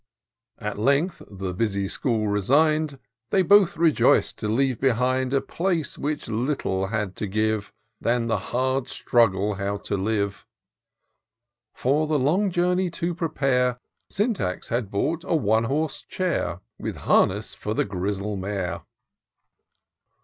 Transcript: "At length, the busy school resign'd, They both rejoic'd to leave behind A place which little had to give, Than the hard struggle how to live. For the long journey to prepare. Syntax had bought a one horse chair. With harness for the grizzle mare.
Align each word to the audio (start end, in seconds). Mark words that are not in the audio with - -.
"At 0.57 0.79
length, 0.79 1.21
the 1.29 1.53
busy 1.53 1.87
school 1.87 2.27
resign'd, 2.27 2.97
They 3.29 3.43
both 3.43 3.75
rejoic'd 3.77 4.35
to 4.39 4.47
leave 4.47 4.79
behind 4.79 5.31
A 5.31 5.41
place 5.41 5.95
which 5.95 6.27
little 6.27 6.87
had 6.87 7.15
to 7.17 7.27
give, 7.27 7.71
Than 7.99 8.25
the 8.25 8.39
hard 8.49 8.87
struggle 8.87 9.53
how 9.53 9.77
to 9.77 9.95
live. 9.97 10.47
For 11.75 12.07
the 12.07 12.17
long 12.17 12.49
journey 12.49 12.89
to 12.89 13.13
prepare. 13.13 13.77
Syntax 14.09 14.69
had 14.69 14.89
bought 14.89 15.23
a 15.23 15.35
one 15.35 15.65
horse 15.65 16.01
chair. 16.01 16.61
With 16.79 16.95
harness 17.05 17.53
for 17.53 17.75
the 17.75 17.85
grizzle 17.85 18.37
mare. 18.37 18.81